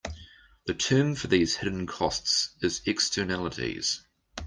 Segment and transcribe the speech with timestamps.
[0.65, 4.01] The term for these hidden costs is "Externalities".